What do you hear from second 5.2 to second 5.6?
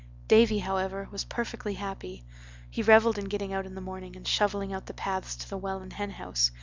to the